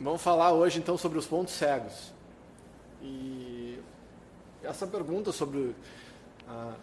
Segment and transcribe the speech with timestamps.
[0.00, 2.12] vamos falar hoje então sobre os pontos cegos.
[3.02, 3.78] E
[4.62, 5.74] essa pergunta sobre
[6.48, 6.74] ah,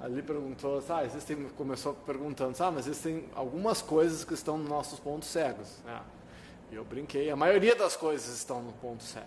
[0.00, 4.98] ali perguntou, ah, existem começou perguntando, ah, mas existem algumas coisas que estão nos nossos
[4.98, 5.78] pontos cegos.
[5.86, 6.02] Ah,
[6.70, 9.26] e eu brinquei, a maioria das coisas estão no ponto cego.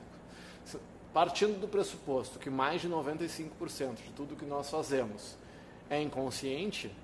[1.14, 5.36] Partindo do pressuposto que mais de 95% de tudo que nós fazemos
[5.90, 6.96] é inconsciente,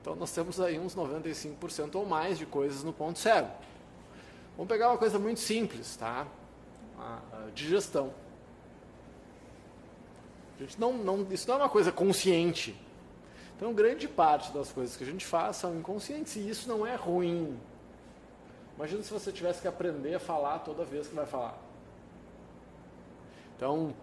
[0.00, 3.50] então nós temos aí uns 95% ou mais de coisas no ponto cego.
[4.58, 6.26] Vamos pegar uma coisa muito simples, tá?
[6.98, 7.20] A,
[7.54, 8.12] digestão.
[10.56, 12.74] A gente não, não, isso não é uma coisa consciente.
[13.56, 16.96] Então, grande parte das coisas que a gente faz são inconscientes e isso não é
[16.96, 17.56] ruim.
[18.74, 21.56] Imagina se você tivesse que aprender a falar toda vez que vai falar.
[23.56, 23.94] Então,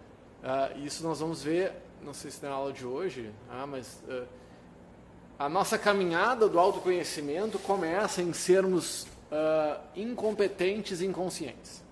[0.41, 4.25] uh, isso nós vamos ver, não sei se tem aula de hoje, ah, mas uh,
[5.37, 11.83] a nossa caminhada do autoconhecimento começa em sermos uh, incompetentes inconscientes.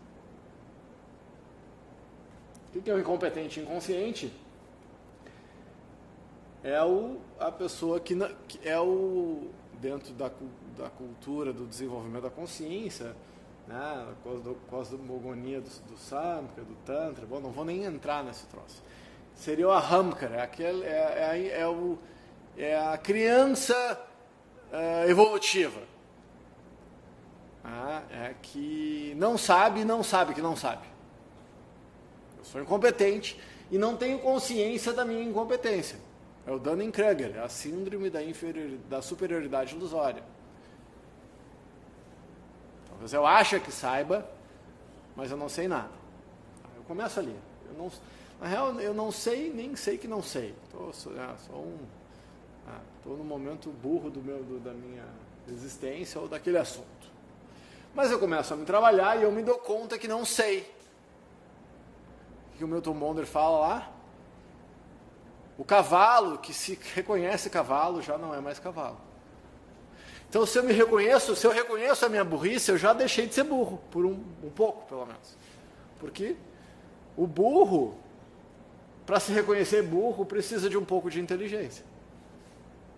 [2.75, 4.33] O que é o incompetente e inconsciente?
[6.63, 8.15] É o, a pessoa que,
[8.47, 9.49] que é o,
[9.79, 10.31] dentro da,
[10.77, 13.15] da cultura do desenvolvimento da consciência,
[13.67, 14.07] né,
[14.69, 18.81] cosmogonia do, do Samkhya, do Tantra, bom, não vou nem entrar nesse troço.
[19.35, 21.97] Seria o Ahamkara, é, aquele, é, é, é, o,
[22.57, 24.01] é a criança
[24.71, 25.92] é, evolutiva.
[27.63, 30.85] Ah, é que não sabe não sabe que não sabe.
[32.37, 33.39] Eu sou incompetente
[33.71, 35.97] e não tenho consciência da minha incompetência.
[36.45, 38.19] É o Dunning-Kruger, é a síndrome da,
[38.89, 40.23] da superioridade ilusória.
[42.89, 44.29] Talvez eu ache que saiba,
[45.15, 45.91] mas eu não sei nada.
[46.75, 47.35] Eu começo ali.
[47.67, 47.91] Eu não,
[48.41, 50.53] na real, eu não sei, nem sei que não sei.
[50.65, 51.77] Estou é, só um,
[52.67, 55.05] ah, no momento burro do meu, do, da minha
[55.47, 57.12] existência ou daquele assunto.
[57.93, 60.61] Mas eu começo a me trabalhar e eu me dou conta que não sei.
[62.53, 63.91] O que o Milton Bonder fala lá?
[65.57, 68.97] O cavalo que se reconhece cavalo já não é mais cavalo.
[70.27, 73.35] Então, se eu me reconheço, se eu reconheço a minha burrice, eu já deixei de
[73.35, 75.37] ser burro, por um, um pouco, pelo menos.
[75.99, 76.35] Porque
[77.15, 77.95] o burro,
[79.05, 81.85] para se reconhecer burro, precisa de um pouco de inteligência.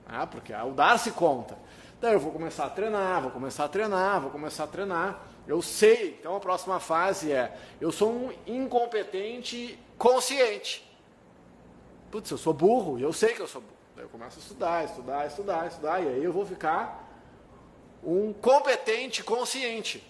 [0.08, 1.58] Ah, porque ao dar-se conta.
[2.06, 5.24] Então, eu vou começar a treinar, vou começar a treinar, vou começar a treinar.
[5.48, 10.88] Eu sei, então a próxima fase é: eu sou um incompetente consciente.
[12.12, 13.74] Putz, eu sou burro, e eu sei que eu sou burro.
[13.96, 17.12] Daí eu começo a estudar, estudar, estudar, estudar, e aí eu vou ficar
[18.04, 20.06] um competente consciente.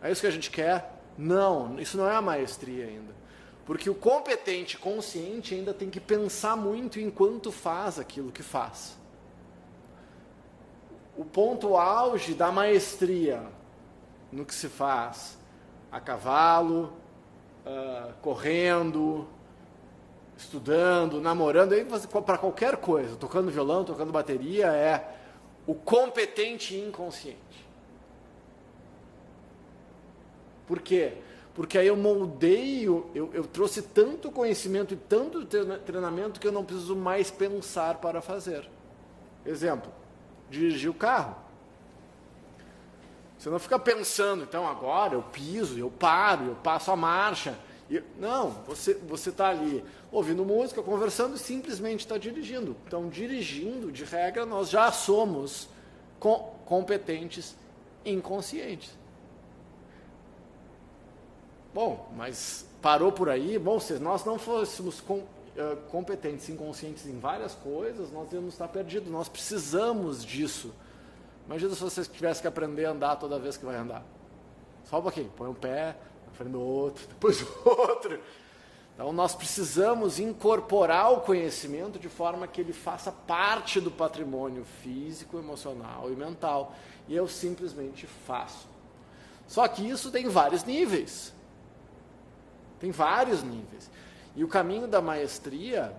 [0.00, 0.92] É isso que a gente quer?
[1.18, 3.12] Não, isso não é a maestria ainda.
[3.66, 8.99] Porque o competente consciente ainda tem que pensar muito enquanto faz aquilo que faz.
[11.20, 13.42] O ponto auge da maestria
[14.32, 15.36] no que se faz
[15.92, 16.94] a cavalo,
[17.66, 19.28] uh, correndo,
[20.34, 21.74] estudando, namorando,
[22.24, 25.14] para qualquer coisa, tocando violão, tocando bateria, é
[25.66, 27.68] o competente inconsciente.
[30.66, 31.18] Por quê?
[31.52, 36.64] Porque aí eu moldei, eu, eu trouxe tanto conhecimento e tanto treinamento que eu não
[36.64, 38.66] preciso mais pensar para fazer.
[39.44, 39.92] Exemplo,
[40.50, 41.36] dirigir o carro.
[43.38, 47.58] Você não fica pensando, então agora eu piso, eu paro, eu passo a marcha.
[48.18, 52.76] não, você está ali ouvindo música, conversando e simplesmente está dirigindo.
[52.86, 55.68] Então, dirigindo, de regra, nós já somos
[56.18, 57.56] com, competentes
[58.04, 58.90] inconscientes.
[61.72, 63.58] Bom, mas parou por aí?
[63.58, 65.24] Bom, se nós não fôssemos com,
[65.56, 69.10] uh, competentes inconscientes em várias coisas, nós íamos estar perdidos.
[69.10, 70.74] Nós precisamos disso.
[71.46, 74.04] Imagina se você tivesse que aprender a andar toda vez que vai andar.
[74.84, 75.96] Só um pouquinho, põe um pé
[76.26, 78.20] na frente do outro, depois o outro.
[78.94, 85.38] Então, nós precisamos incorporar o conhecimento de forma que ele faça parte do patrimônio físico,
[85.38, 86.74] emocional e mental.
[87.08, 88.68] E eu simplesmente faço.
[89.48, 91.32] Só que isso tem vários níveis.
[92.78, 93.90] Tem vários níveis.
[94.36, 95.92] E o caminho da maestria,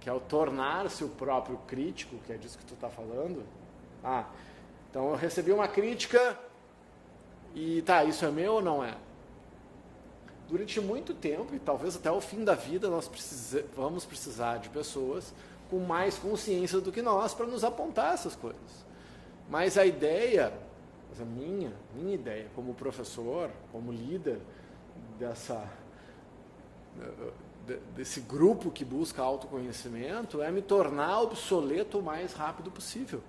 [0.00, 3.42] que é o tornar-se o próprio crítico, que é disso que tu está falando.
[4.02, 4.24] Ah,
[4.90, 6.38] então eu recebi uma crítica
[7.54, 8.94] e tá, isso é meu ou não é?
[10.48, 14.68] durante muito tempo, e talvez até o fim da vida, nós precisa, vamos precisar de
[14.68, 15.32] pessoas
[15.70, 18.84] com mais consciência do que nós para nos apontar essas coisas.
[19.48, 20.52] Mas a ideia,
[21.20, 24.38] a minha, minha ideia como professor, como líder
[25.18, 25.68] dessa
[27.96, 33.20] desse grupo que busca autoconhecimento é me tornar obsoleto o mais rápido possível.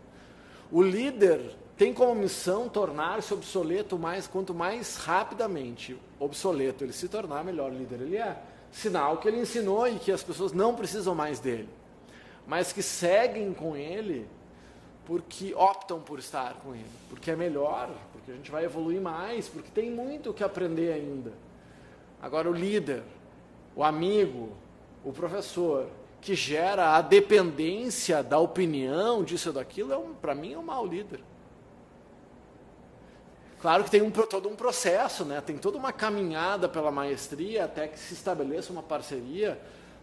[0.72, 7.44] O líder tem como missão tornar-se obsoleto mais quanto mais rapidamente obsoleto ele se tornar,
[7.44, 8.42] melhor líder ele é.
[8.72, 11.70] Sinal que ele ensinou e que as pessoas não precisam mais dele,
[12.46, 14.28] mas que seguem com ele
[15.06, 19.48] porque optam por estar com ele, porque é melhor, porque a gente vai evoluir mais,
[19.48, 21.32] porque tem muito o que aprender ainda.
[22.22, 23.04] Agora, o líder,
[23.76, 24.50] o amigo,
[25.04, 25.88] o professor,
[26.22, 30.64] que gera a dependência da opinião disso ou daquilo, é um, para mim é um
[30.64, 31.20] mau líder.
[33.62, 35.42] Claro que tem um, todo um processo, né?
[35.42, 39.60] tem toda uma caminhada pela maestria até que se estabeleça uma parceria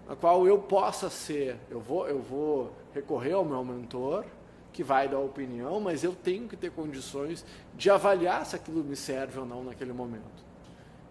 [0.09, 4.25] na qual eu possa ser, eu vou, eu vou recorrer ao meu mentor,
[4.73, 8.97] que vai dar opinião, mas eu tenho que ter condições de avaliar se aquilo me
[8.97, 10.43] serve ou não naquele momento.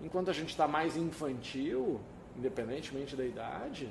[0.04, 2.02] Enquanto a gente está mais infantil,
[2.42, 3.88] independentemente da idade,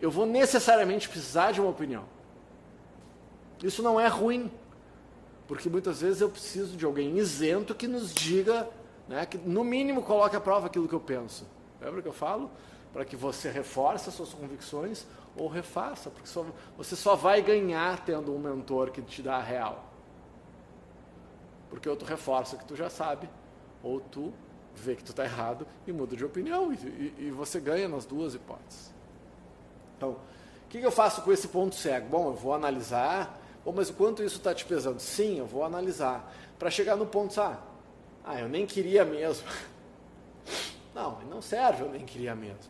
[0.00, 2.04] eu vou necessariamente precisar de uma opinião.
[3.62, 4.50] Isso não é ruim,
[5.46, 8.66] porque muitas vezes eu preciso de alguém isento que nos diga,
[9.06, 11.46] né, que no mínimo coloque à prova aquilo que eu penso.
[11.78, 12.50] Lembra que eu falo?
[12.90, 15.06] Para que você reforce as suas convicções
[15.36, 16.46] ou refaça, porque só,
[16.76, 19.84] você só vai ganhar tendo um mentor que te dá a real.
[21.68, 23.28] Porque ou tu reforça o que tu já sabe,
[23.82, 24.32] ou tu
[24.74, 28.04] vê que tu está errado e muda de opinião, e, e, e, você ganha nas
[28.04, 28.92] duas hipóteses.
[29.96, 32.08] Então, o que, que eu faço com esse ponto cego?
[32.08, 35.00] Bom, eu vou analisar, bom, mas o quanto isso está te pesando?
[35.00, 37.60] Sim, eu vou analisar, para chegar no ponto, ah,
[38.24, 39.46] ah, eu nem queria mesmo.
[40.92, 42.68] Não, não serve, eu nem queria mesmo.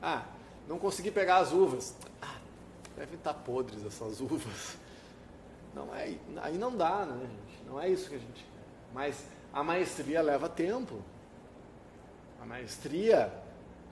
[0.00, 0.24] Ah,
[0.66, 1.94] não consegui pegar as uvas.
[2.22, 2.38] Ah,
[2.96, 4.76] devem estar podres essas uvas.
[5.74, 7.66] Não é, aí não dá, né, gente?
[7.66, 8.46] Não é isso que a gente.
[8.92, 11.02] Mas a maestria leva tempo.
[12.40, 13.32] A maestria,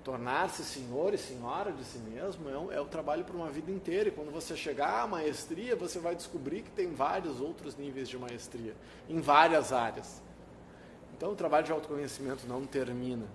[0.03, 4.09] tornar-se senhor e senhora de si mesmo, é, é o trabalho para uma vida inteira.
[4.09, 8.19] E quando você chegar à maestria, você vai descobrir que tem vários outros níveis de
[8.19, 8.75] maestria,
[9.09, 10.21] em várias áreas.
[11.17, 13.27] Então o trabalho de autoconhecimento não termina.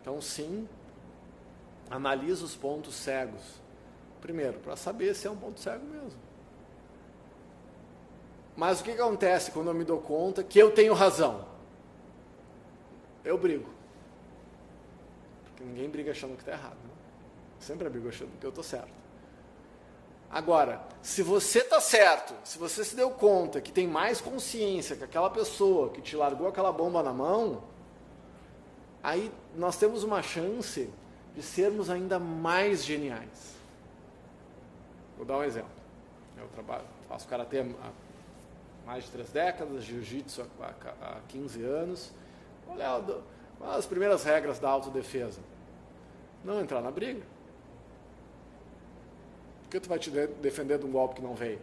[0.00, 0.66] Então, sim,
[1.90, 3.42] analisa os pontos cegos.
[4.20, 6.18] Primeiro, para saber se é um ponto cego mesmo.
[8.58, 11.46] Mas o que, acontece quando eu me dou conta que eu tenho razão?
[13.24, 13.70] Eu brigo.
[15.44, 16.74] Porque ninguém briga achando que está errado.
[16.74, 16.90] Né?
[17.60, 18.90] Sempre brigo achando que eu estou certo.
[20.28, 25.04] Agora, se você está certo, se você se deu conta que tem mais consciência que
[25.04, 27.62] aquela pessoa que te largou aquela bomba na mão,
[29.00, 30.90] aí nós temos uma chance
[31.32, 33.54] de sermos ainda mais geniais.
[35.16, 35.70] Vou dar um exemplo.
[36.36, 38.07] Eu trabalho, faço karatê há
[38.88, 42.10] mais de três décadas, jiu-jitsu há, há 15 anos.
[42.66, 43.04] Olha
[43.76, 45.42] as primeiras regras da autodefesa.
[46.42, 47.20] Não entrar na briga.
[49.62, 51.60] Por que tu vai te defender de um golpe que não veio?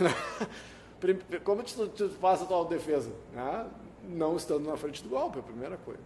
[1.42, 3.10] Como tu, tu faz a tua autodefesa?
[3.34, 3.64] Ah,
[4.04, 6.02] não estando na frente do golpe, é a primeira coisa.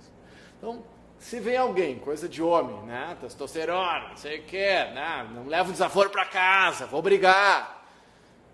[0.58, 0.84] Então,
[1.18, 3.16] se vem alguém, coisa de homem, né?
[3.20, 5.28] Testosterona, não sei o que, né?
[5.34, 7.79] Não leva o desaforo para casa, vou brigar.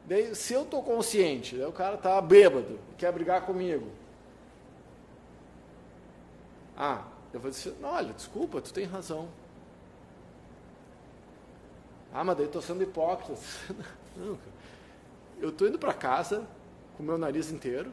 [0.07, 3.91] Daí, se eu estou consciente, o cara tá bêbado, quer brigar comigo.
[6.77, 9.29] Ah, eu vou dizer, olha, desculpa, tu tem razão.
[12.13, 13.35] Ah, mas daí estou sendo hipócrita.
[14.17, 14.39] Não,
[15.39, 16.47] eu estou indo para casa
[16.97, 17.93] com meu nariz inteiro,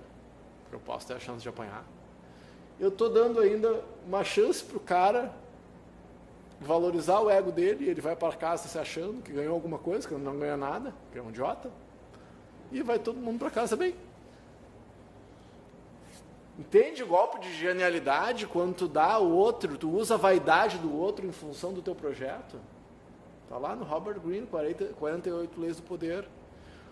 [0.61, 1.83] porque eu posso ter a chance de apanhar
[2.79, 5.33] eu estou dando ainda uma chance para o cara
[6.59, 10.13] valorizar o ego dele, ele vai para casa se achando que ganhou alguma coisa, que
[10.13, 11.69] não ganha nada, que é um idiota,
[12.73, 13.95] e vai todo mundo para casa bem.
[16.57, 20.93] Entende o golpe de genialidade quando tu dá o outro, tu usa a vaidade do
[20.95, 22.59] outro em função do teu projeto?
[23.43, 26.27] Está lá no Robert Greene, 40, 48 Leis do Poder.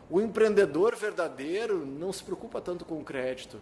[0.09, 3.59] O empreendedor verdadeiro não se preocupa tanto com o crédito.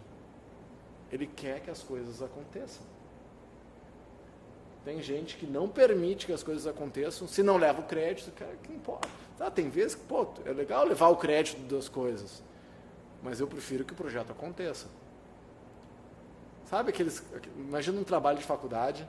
[1.12, 2.82] Ele quer que as coisas aconteçam.
[4.86, 8.56] Tem gente que não permite que as coisas aconteçam, se não leva o crédito, cara,
[8.64, 9.08] que importa.
[9.38, 12.42] Tá, tem vezes que, pô, é legal levar o crédito das coisas,
[13.22, 14.88] mas eu prefiro que o projeto aconteça.
[16.66, 17.24] Sabe aqueles.
[17.58, 19.08] Imagina um trabalho de faculdade,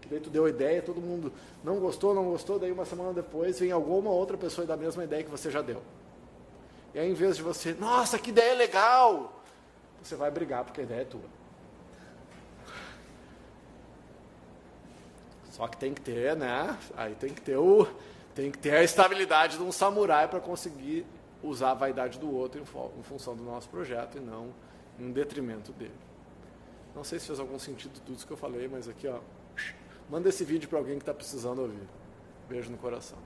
[0.00, 1.32] que daí tu deu a ideia, todo mundo
[1.62, 4.78] não gostou, não gostou, daí uma semana depois vem alguma outra pessoa e dá a
[4.78, 5.82] mesma ideia que você já deu.
[6.94, 9.40] E aí, em vez de você, nossa, que ideia legal!
[10.02, 11.39] você vai brigar porque a ideia é tua.
[15.60, 16.74] Só que tem que ter, né?
[16.96, 17.86] Aí tem que ter o
[18.34, 21.04] tem que ter a estabilidade de um samurai para conseguir
[21.42, 24.54] usar a vaidade do outro em, em, função do nosso projeto e não
[24.98, 25.92] em detrimento dele.
[26.94, 29.18] Não sei se fez algum sentido tudo isso que eu falei, mas aqui, ó,
[30.08, 31.86] manda esse vídeo para alguém que está precisando ouvir.
[32.48, 33.18] Beijo no coração.